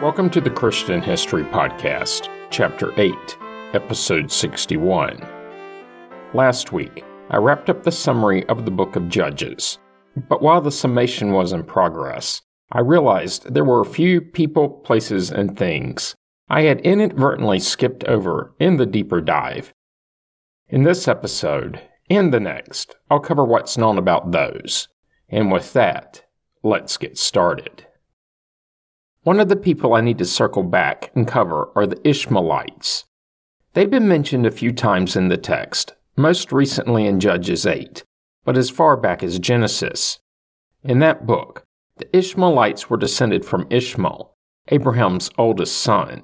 [0.00, 3.14] Welcome to the Christian History Podcast, Chapter 8,
[3.74, 5.22] Episode 61.
[6.32, 9.78] Last week, I wrapped up the summary of the book of Judges,
[10.26, 12.40] but while the summation was in progress,
[12.72, 16.14] I realized there were a few people, places, and things
[16.48, 19.74] I had inadvertently skipped over in the deeper dive.
[20.70, 21.78] In this episode,
[22.08, 24.88] and the next, I'll cover what's known about those.
[25.28, 26.24] And with that,
[26.62, 27.84] let's get started.
[29.22, 33.04] One of the people I need to circle back and cover are the Ishmaelites.
[33.74, 38.02] They've been mentioned a few times in the text, most recently in Judges 8,
[38.46, 40.20] but as far back as Genesis.
[40.82, 41.64] In that book,
[41.98, 44.34] the Ishmaelites were descended from Ishmael,
[44.68, 46.22] Abraham's oldest son.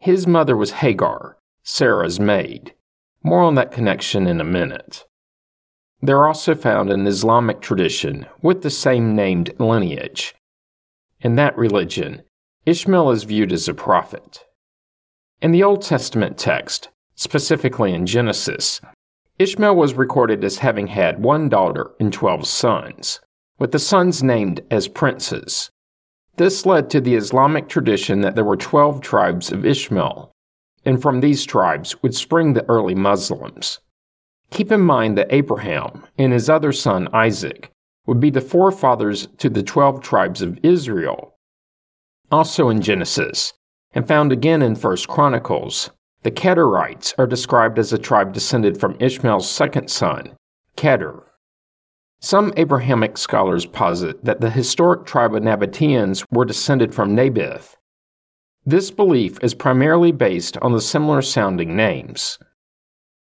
[0.00, 2.74] His mother was Hagar, Sarah's maid.
[3.22, 5.04] More on that connection in a minute.
[6.00, 10.34] They're also found in Islamic tradition with the same named lineage.
[11.20, 12.22] In that religion,
[12.64, 14.44] Ishmael is viewed as a prophet.
[15.40, 18.80] In the Old Testament text, specifically in Genesis,
[19.40, 23.18] Ishmael was recorded as having had one daughter and twelve sons,
[23.58, 25.72] with the sons named as princes.
[26.36, 30.30] This led to the Islamic tradition that there were twelve tribes of Ishmael,
[30.84, 33.80] and from these tribes would spring the early Muslims.
[34.52, 37.72] Keep in mind that Abraham and his other son Isaac
[38.06, 41.31] would be the forefathers to the twelve tribes of Israel
[42.32, 43.52] also in Genesis,
[43.92, 45.90] and found again in First Chronicles.
[46.22, 50.34] The Kedarites are described as a tribe descended from Ishmael's second son,
[50.76, 51.24] Kedar.
[52.20, 57.74] Some Abrahamic scholars posit that the historic tribe of Nabateans were descended from Nebaioth.
[58.64, 62.38] This belief is primarily based on the similar sounding names.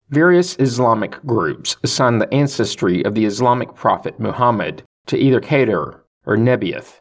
[0.08, 6.36] Various Islamic groups assign the ancestry of the Islamic prophet Muhammad to either Kedar or
[6.36, 7.00] Nebaioth.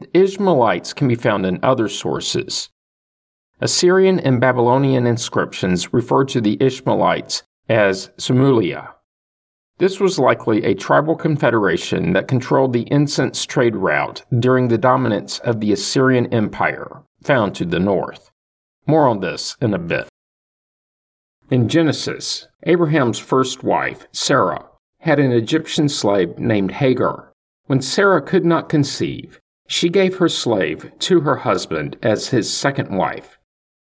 [0.00, 2.70] The Ishmaelites can be found in other sources.
[3.60, 8.94] Assyrian and Babylonian inscriptions refer to the Ishmaelites as Samulia.
[9.76, 15.38] This was likely a tribal confederation that controlled the incense trade route during the dominance
[15.40, 18.30] of the Assyrian Empire, found to the north.
[18.86, 20.08] More on this in a bit.
[21.50, 24.64] In Genesis, Abraham's first wife, Sarah,
[25.00, 27.32] had an Egyptian slave named Hagar.
[27.66, 29.39] When Sarah could not conceive,
[29.70, 33.38] she gave her slave to her husband as his second wife.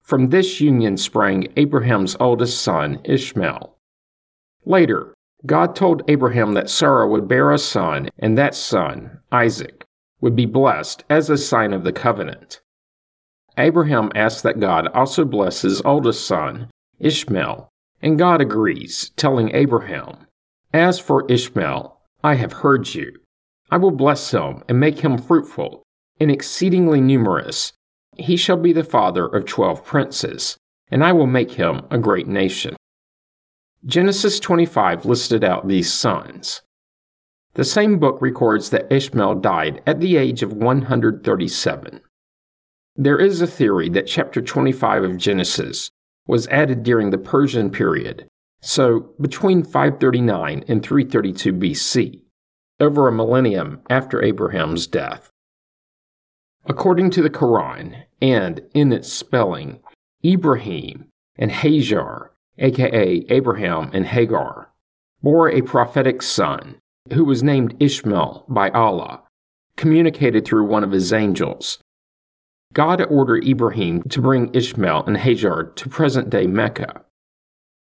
[0.04, 3.76] From this union sprang Abraham's oldest son, Ishmael.
[4.64, 9.84] Later, God told Abraham that Sarah would bear a son, and that son, Isaac,
[10.22, 12.62] would be blessed as a sign of the covenant.
[13.58, 16.70] Abraham asks that God also bless his oldest son,
[17.00, 17.70] Ishmael,
[18.04, 20.28] and God agrees, telling Abraham,
[20.72, 23.21] As for Ishmael, I have heard you.
[23.72, 25.84] I will bless him and make him fruitful
[26.20, 27.72] and exceedingly numerous.
[28.18, 30.58] He shall be the father of twelve princes,
[30.90, 32.76] and I will make him a great nation.
[33.86, 36.62] Genesis 25 listed out these sons.
[37.54, 42.02] The same book records that Ishmael died at the age of 137.
[42.96, 45.90] There is a theory that chapter 25 of Genesis
[46.28, 48.28] was added during the Persian period,
[48.62, 52.21] so between 539 and 332 BC
[52.82, 55.30] over a millennium after Abraham's death.
[56.66, 59.80] According to the Quran, and in its spelling,
[60.24, 64.70] Ibrahim and Hajar, aka Abraham and Hagar,
[65.24, 66.78] bore a prophetic son
[67.14, 69.24] who was named Ishmael by Allah,
[69.76, 71.80] communicated through one of his angels.
[72.74, 77.02] God ordered Ibrahim to bring Ishmael and Hajar to present day Mecca.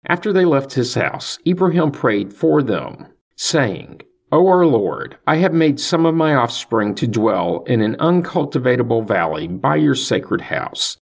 [0.07, 4.01] After they left his house, Ibrahim prayed for them, saying,
[4.35, 9.07] O our Lord, I have made some of my offspring to dwell in an uncultivatable
[9.07, 10.97] valley by your sacred house,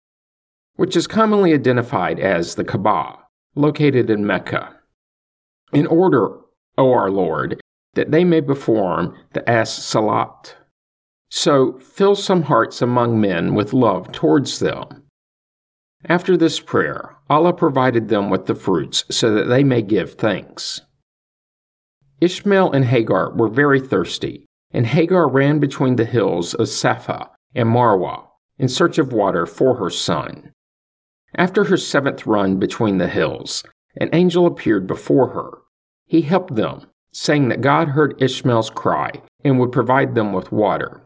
[0.77, 3.19] which is commonly identified as the Kaaba,
[3.53, 4.75] located in Mecca.
[5.71, 6.39] In order,
[6.75, 7.61] O our Lord,
[7.93, 10.55] that they may perform the as salat.
[11.29, 15.03] So fill some hearts among men with love towards them.
[16.05, 20.81] After this prayer, Allah provided them with the fruits so that they may give thanks.
[22.21, 27.69] Ishmael and Hagar were very thirsty, and Hagar ran between the hills of Safa and
[27.69, 28.25] Marwa
[28.57, 30.51] in search of water for her son.
[31.35, 33.63] After her seventh run between the hills,
[33.97, 35.59] an angel appeared before her.
[36.05, 41.01] He helped them, saying that God heard Ishmael's cry and would provide them with water.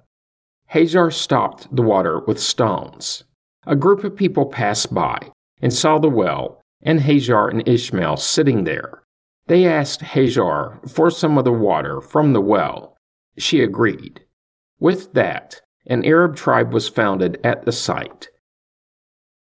[0.68, 3.24] Hagar stopped the water with stones.
[3.68, 5.20] A group of people passed by
[5.62, 9.03] and saw the well and Hagar and Ishmael sitting there.
[9.48, 12.98] They asked Hajar for some of the water from the well.
[13.38, 14.24] She agreed.
[14.80, 18.30] With that, an Arab tribe was founded at the site.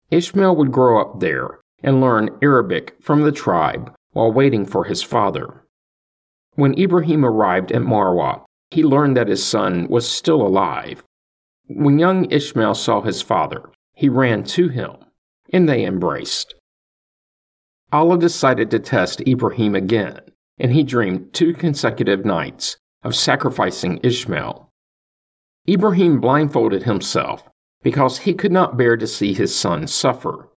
[0.10, 5.04] Ishmael would grow up there and learn Arabic from the tribe while waiting for his
[5.04, 5.64] father.
[6.54, 11.04] When Ibrahim arrived at Marwa, he learned that his son was still alive.
[11.68, 14.96] When young Ishmael saw his father, he ran to him,
[15.52, 16.56] and they embraced.
[17.92, 20.20] Allah decided to test Ibrahim again,
[20.58, 24.70] and he dreamed two consecutive nights of sacrificing Ishmael.
[25.70, 27.48] Ibrahim blindfolded himself
[27.84, 30.50] because he could not bear to see his son suffer.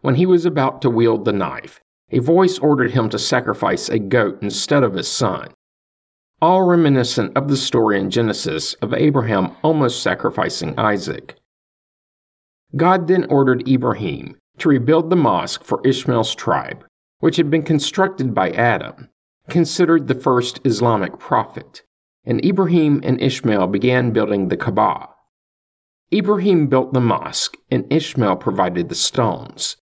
[0.00, 1.80] When he was about to wield the knife,
[2.10, 5.52] a voice ordered him to sacrifice a goat instead of his son.
[6.40, 11.34] All reminiscent of the story in Genesis of Abraham almost sacrificing Isaac.
[12.76, 16.84] God then ordered Ibrahim to rebuild the mosque for Ishmael's tribe,
[17.20, 19.08] which had been constructed by Adam,
[19.48, 21.82] considered the first Islamic prophet,
[22.24, 25.08] and Ibrahim and Ishmael began building the Kaaba.
[26.12, 29.76] Ibrahim built the mosque, and Ishmael provided the stones.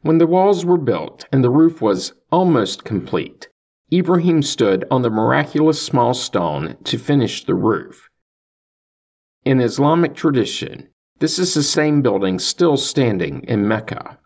[0.00, 3.48] When the walls were built and the roof was almost complete,
[3.92, 8.08] Ibrahim stood on the miraculous small stone to finish the roof.
[9.44, 10.88] In Islamic tradition,
[11.20, 14.18] this is the same building still standing in Mecca.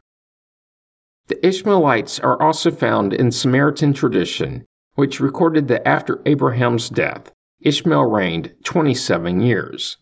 [1.28, 8.04] The Ishmaelites are also found in Samaritan tradition, which recorded that after Abraham's death, Ishmael
[8.04, 9.96] reigned 27 years.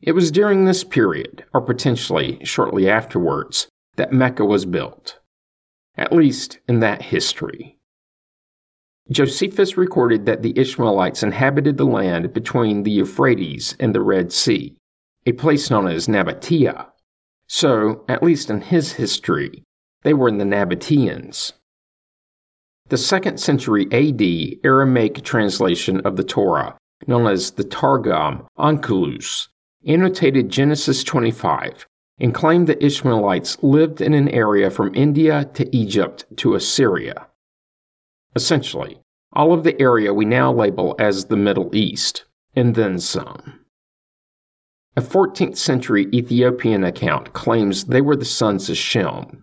[0.00, 5.18] It was during this period, or potentially shortly afterwards, that Mecca was built,
[5.96, 7.78] at least in that history.
[9.10, 14.76] Josephus recorded that the Ishmaelites inhabited the land between the Euphrates and the Red Sea
[15.26, 16.86] a place known as Nabatea.
[17.46, 19.62] So, at least in his history,
[20.02, 21.52] they were in the Nabateans.
[22.88, 26.76] The 2nd century AD Aramaic translation of the Torah,
[27.06, 29.48] known as the Targum Onkelos,
[29.86, 31.86] annotated Genesis 25
[32.22, 37.26] and claimed the Ishmaelites lived in an area from India to Egypt to Assyria.
[38.36, 39.00] Essentially,
[39.32, 42.24] all of the area we now label as the Middle East,
[42.54, 43.61] and then some.
[44.94, 49.42] A 14th century Ethiopian account claims they were the sons of Shem,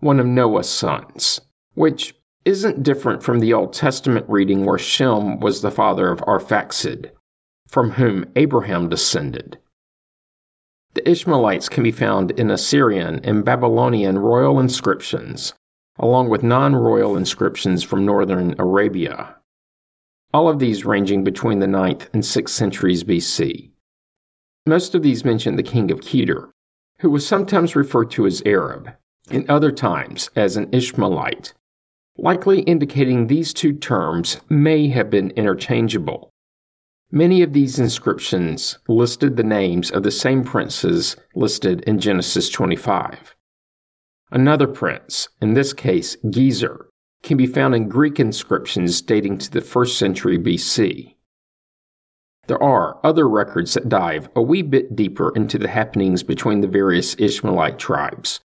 [0.00, 1.38] one of Noah's sons,
[1.74, 2.14] which
[2.46, 7.10] isn't different from the Old Testament reading where Shem was the father of Arphaxad,
[7.68, 9.58] from whom Abraham descended.
[10.94, 15.52] The Ishmaelites can be found in Assyrian and Babylonian royal inscriptions,
[15.98, 19.36] along with non royal inscriptions from northern Arabia,
[20.32, 23.72] all of these ranging between the 9th and 6th centuries BC.
[24.66, 26.50] Most of these mention the king of Kedar,
[26.98, 28.90] who was sometimes referred to as Arab,
[29.30, 31.54] and other times as an Ishmaelite,
[32.18, 36.30] likely indicating these two terms may have been interchangeable.
[37.12, 43.36] Many of these inscriptions listed the names of the same princes listed in Genesis 25.
[44.32, 46.86] Another prince, in this case Gezer,
[47.22, 51.15] can be found in Greek inscriptions dating to the 1st century BC.
[52.46, 56.68] There are other records that dive a wee bit deeper into the happenings between the
[56.68, 58.40] various Ishmaelite tribes,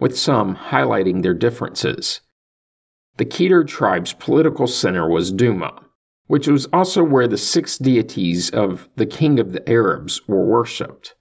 [0.00, 2.20] with some highlighting their differences.
[3.16, 5.84] The Kedar tribe's political center was Duma,
[6.26, 11.14] which was also where the six deities of the king of the Arabs were worshipped.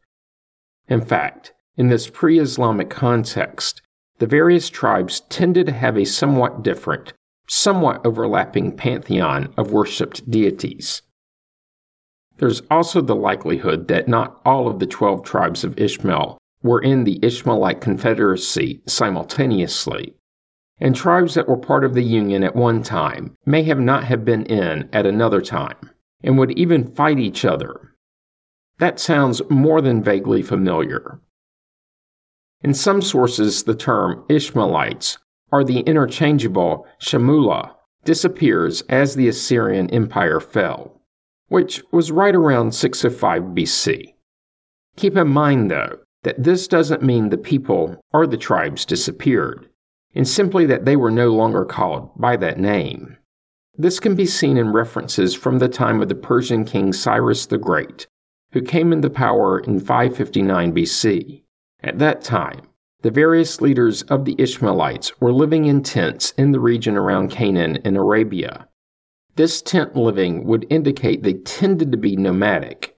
[0.87, 3.81] In fact, in this pre Islamic context,
[4.17, 7.13] the various tribes tended to have a somewhat different,
[7.47, 11.03] somewhat overlapping pantheon of worshipped deities.
[12.37, 17.03] There's also the likelihood that not all of the 12 tribes of Ishmael were in
[17.03, 20.15] the Ishmaelite Confederacy simultaneously,
[20.79, 24.25] and tribes that were part of the Union at one time may have not have
[24.25, 25.91] been in at another time,
[26.23, 27.95] and would even fight each other.
[28.79, 31.19] That sounds more than vaguely familiar.
[32.63, 35.19] In some sources, the term Ishmaelites,
[35.51, 37.75] or the interchangeable Shamula,
[38.05, 41.02] disappears as the Assyrian Empire fell
[41.53, 44.15] which was right around 605 BC.
[44.95, 49.69] Keep in mind, though, that this doesn't mean the people or the tribes disappeared,
[50.15, 53.17] and simply that they were no longer called by that name.
[53.77, 57.59] This can be seen in references from the time of the Persian king Cyrus the
[57.59, 58.07] Great,
[58.53, 61.43] who came into power in 559 BC.
[61.83, 62.61] At that time,
[63.03, 67.75] the various leaders of the Ishmaelites were living in tents in the region around Canaan
[67.85, 68.67] in Arabia,
[69.35, 72.95] this tent living would indicate they tended to be nomadic.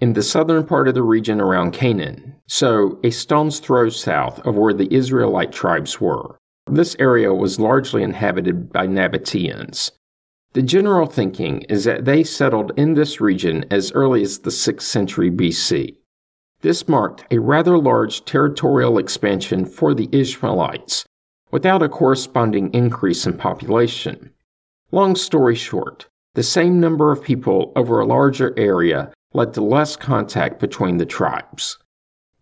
[0.00, 4.56] In the southern part of the region around Canaan, so a stone's throw south of
[4.56, 6.36] where the Israelite tribes were,
[6.66, 9.92] this area was largely inhabited by Nabateans.
[10.52, 14.82] The general thinking is that they settled in this region as early as the 6th
[14.82, 15.96] century BC.
[16.62, 21.04] This marked a rather large territorial expansion for the Ishmaelites,
[21.50, 24.32] without a corresponding increase in population.
[24.92, 29.96] Long story short, the same number of people over a larger area led to less
[29.96, 31.78] contact between the tribes.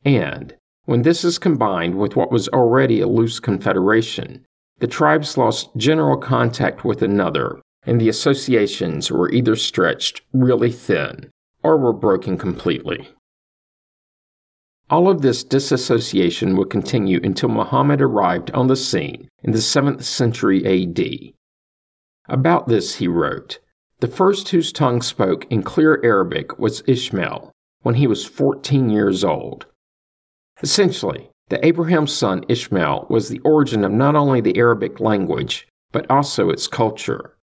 [0.04, 4.44] And, when this is combined with what was already a loose confederation,
[4.78, 11.30] the tribes lost general contact with another, and the associations were either stretched really thin
[11.62, 13.08] or were broken completely.
[14.90, 20.02] All of this disassociation would continue until Muhammad arrived on the scene in the 7th
[20.02, 21.32] century AD.
[22.28, 23.58] About this he wrote
[24.00, 27.52] The first whose tongue spoke in clear Arabic was Ishmael
[27.82, 29.66] when he was 14 years old.
[30.62, 36.10] Essentially, the Abraham's son Ishmael was the origin of not only the Arabic language, but
[36.10, 37.36] also its culture.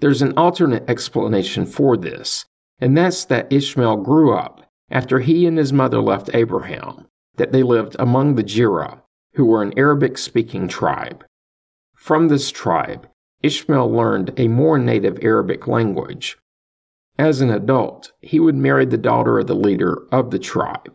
[0.00, 2.46] There's an alternate explanation for this,
[2.80, 7.06] and that's that Ishmael grew up after he and his mother left Abraham,
[7.36, 9.00] that they lived among the Jira,
[9.34, 11.24] who were an Arabic speaking tribe.
[11.94, 13.08] From this tribe,
[13.42, 16.38] Ishmael learned a more native Arabic language.
[17.18, 20.94] As an adult, he would marry the daughter of the leader of the tribe.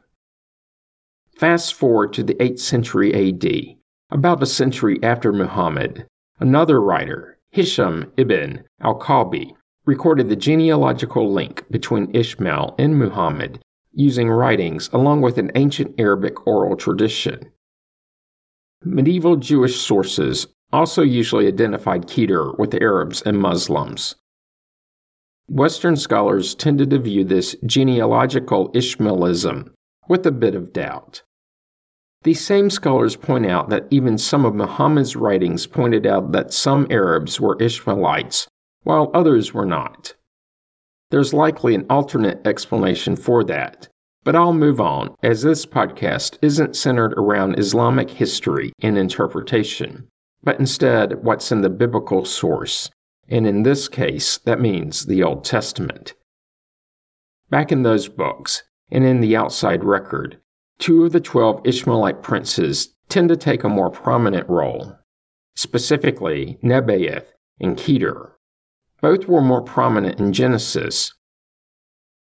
[1.35, 3.77] Fast forward to the 8th century AD,
[4.09, 6.07] about a century after Muhammad,
[6.39, 9.53] another writer, Hisham ibn al Kalbi,
[9.85, 13.59] recorded the genealogical link between Ishmael and Muhammad
[13.93, 17.51] using writings along with an ancient Arabic oral tradition.
[18.83, 24.15] Medieval Jewish sources also usually identified Kedar with Arabs and Muslims.
[25.49, 29.71] Western scholars tended to view this genealogical Ishmaelism
[30.09, 31.23] with a bit of doubt.
[32.23, 36.87] These same scholars point out that even some of Muhammad's writings pointed out that some
[36.89, 38.47] Arabs were Ishmaelites,
[38.83, 40.13] while others were not.
[41.09, 43.87] There's likely an alternate explanation for that,
[44.25, 50.09] but I'll move on, as this podcast isn't centered around Islamic history and interpretation,
[50.43, 52.89] but instead what's in the biblical source,
[53.27, 56.13] and in this case, that means the Old Testament.
[57.49, 60.39] Back in those books, and in the outside record,
[60.79, 64.95] Two of the twelve Ishmaelite princes tend to take a more prominent role,
[65.55, 67.25] specifically Nebaioth
[67.59, 68.37] and Kedar.
[69.01, 71.13] Both were more prominent in Genesis.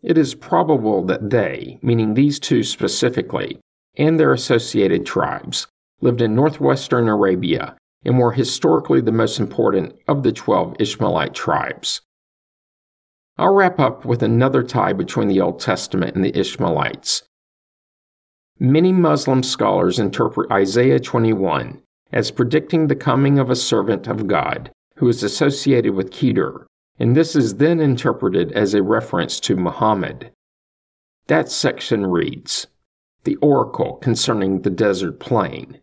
[0.02, 3.60] It is probable that they, meaning these two specifically,
[3.96, 5.66] and their associated tribes,
[6.00, 12.00] lived in northwestern Arabia and were historically the most important of the 12 Ishmaelite tribes.
[13.36, 17.22] I'll wrap up with another tie between the Old Testament and the Ishmaelites,
[18.60, 21.80] Many Muslim scholars interpret Isaiah 21
[22.12, 26.66] as predicting the coming of a servant of God who is associated with Kedar,
[26.98, 30.32] and this is then interpreted as a reference to Muhammad.
[31.28, 32.66] That section reads
[33.22, 35.78] The Oracle concerning the desert plain.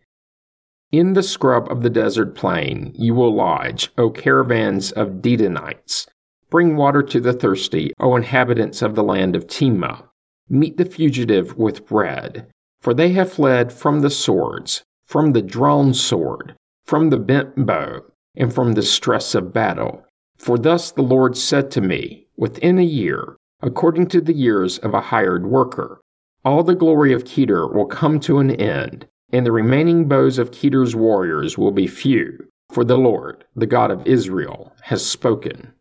[0.97, 6.07] In the scrub of the desert plain you will lodge, O caravans of Dedanites.
[6.49, 10.05] Bring water to the thirsty, O inhabitants of the land of Tema.
[10.47, 12.47] Meet the fugitive with bread.
[12.79, 18.03] For they have fled from the swords, from the drawn sword, from the bent bow,
[18.37, 20.05] and from the stress of battle.
[20.37, 24.93] For thus the Lord said to me, Within a year, according to the years of
[24.93, 25.99] a hired worker,
[26.45, 30.51] all the glory of Kedar will come to an end, and the remaining bows of
[30.51, 35.73] Kedar's warriors will be few, for the Lord, the God of Israel, has spoken.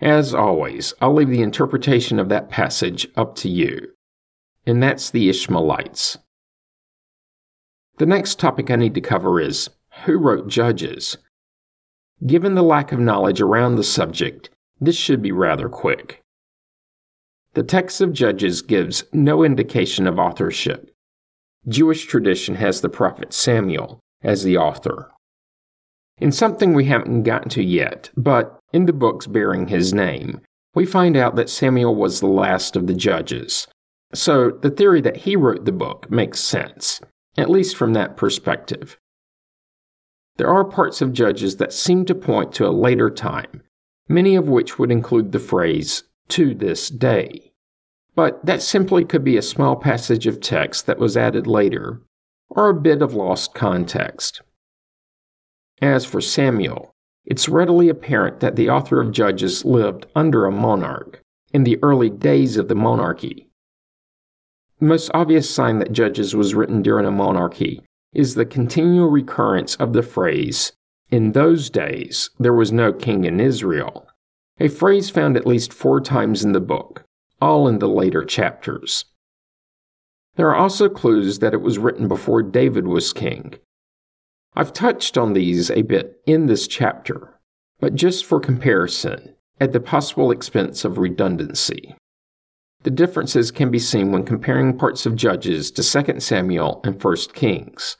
[0.00, 3.92] As always, I'll leave the interpretation of that passage up to you
[4.66, 6.18] and that's the Ishmaelites.
[7.98, 9.70] The next topic I need to cover is
[10.04, 11.16] who wrote Judges?
[12.26, 16.22] Given the lack of knowledge around the subject, this should be rather quick.
[17.54, 20.90] The text of Judges gives no indication of authorship.
[21.68, 25.10] Jewish tradition has the prophet Samuel as the author.
[26.18, 30.40] In something we haven't gotten to yet, but in the books bearing his name,
[30.74, 33.66] we find out that Samuel was the last of the judges,
[34.14, 37.00] so the theory that he wrote the book makes sense,
[37.36, 38.96] at least from that perspective.
[40.36, 43.62] There are parts of Judges that seem to point to a later time,
[44.08, 47.52] many of which would include the phrase, to this day.
[48.16, 52.00] But that simply could be a small passage of text that was added later,
[52.48, 54.42] or a bit of lost context.
[55.80, 56.90] As for Samuel,
[57.24, 61.20] it's readily apparent that the author of Judges lived under a monarch,
[61.52, 63.46] in the early days of the monarchy,
[64.78, 67.82] the most obvious sign that Judges was written during a monarchy
[68.12, 70.72] is the continual recurrence of the phrase,
[71.10, 74.06] In those days, there was no king in Israel,
[74.60, 77.05] a phrase found at least four times in the book,
[77.46, 79.04] all in the later chapters.
[80.34, 83.54] There are also clues that it was written before David was king.
[84.56, 87.38] I've touched on these a bit in this chapter,
[87.78, 91.94] but just for comparison, at the possible expense of redundancy.
[92.82, 97.16] The differences can be seen when comparing parts of Judges to 2 Samuel and 1
[97.32, 97.96] Kings.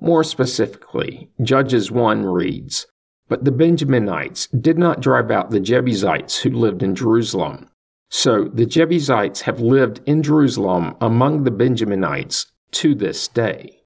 [0.00, 2.86] More specifically, Judges 1 reads,
[3.28, 7.68] But the Benjaminites did not drive out the Jebusites who lived in Jerusalem.
[8.10, 13.82] So the Jebusites have lived in Jerusalem among the Benjaminites to this day.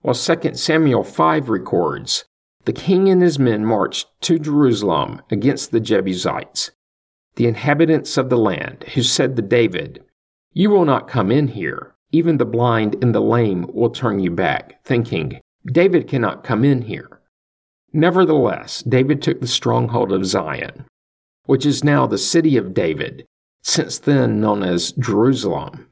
[0.00, 2.24] While 2 Samuel 5 records,
[2.64, 6.70] the king and his men marched to Jerusalem against the Jebusites,
[7.34, 10.04] the inhabitants of the land, who said to David,
[10.52, 11.94] You will not come in here.
[12.12, 16.82] Even the blind and the lame will turn you back, thinking, David cannot come in
[16.82, 17.20] here.
[17.92, 20.84] Nevertheless, David took the stronghold of Zion,
[21.46, 23.24] which is now the city of David,
[23.62, 25.88] since then known as Jerusalem.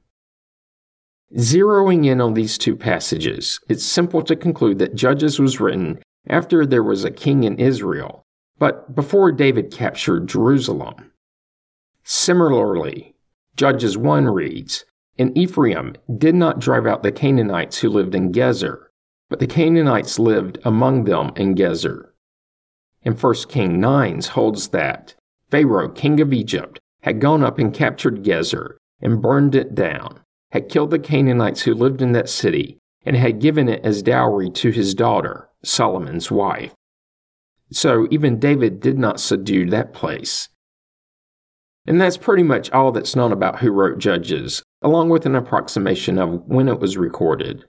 [1.37, 6.67] Zeroing in on these two passages, it's simple to conclude that Judges was written after
[6.67, 8.27] there was a king in Israel,
[8.59, 11.12] but before David captured Jerusalem.
[12.03, 13.15] Similarly,
[13.57, 14.85] Judges 1 reads,
[15.19, 18.87] And Ephraim did not drive out the Canaanites who lived in Gezer,
[19.29, 22.09] but the Canaanites lived among them in Gezer.
[23.03, 25.15] And 1 King 9 holds that
[25.50, 30.21] Pharaoh, king of Egypt, had gone up and captured Gezer and burned it down,
[30.52, 34.50] had killed the Canaanites who lived in that city, and had given it as dowry
[34.50, 36.75] to his daughter, Solomon's wife.
[37.73, 40.49] So even David did not subdue that place.
[41.87, 46.19] And that's pretty much all that's known about who wrote Judges, along with an approximation
[46.19, 47.64] of when it was recorded.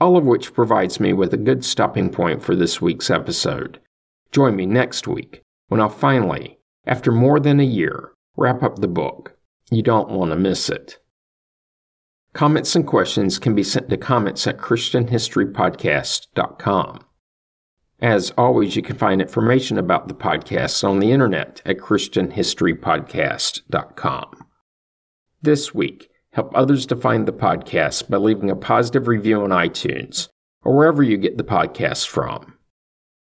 [0.00, 3.80] All of which provides me with a good stopping point for this week's episode.
[4.30, 8.88] Join me next week when I'll finally, after more than a year, wrap up the
[8.88, 9.36] book.
[9.70, 10.98] You don't want to miss it.
[12.32, 17.04] Comments and questions can be sent to comments at ChristianHistoryPodcast.com.
[18.00, 24.46] As always, you can find information about the podcasts on the internet at ChristianHistoryPodcast.com.
[25.42, 30.28] This week, help others to find the podcast by leaving a positive review on iTunes
[30.62, 32.54] or wherever you get the podcast from.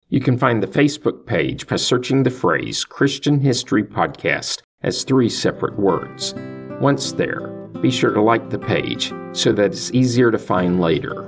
[0.08, 5.28] You can find the Facebook page by searching the phrase Christian History Podcast as three
[5.28, 6.34] separate words.
[6.80, 7.48] Once there,
[7.80, 11.24] be sure to like the page so that it's easier to find later.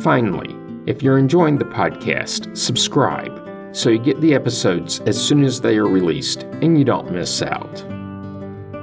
[0.00, 0.54] Finally,
[0.86, 5.76] if you're enjoying the podcast, subscribe so you get the episodes as soon as they
[5.76, 7.84] are released and you don't miss out.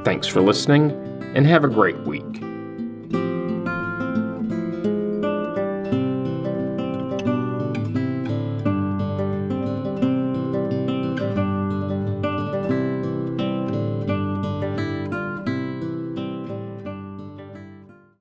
[0.05, 0.91] Thanks for listening
[1.35, 2.23] and have a great week.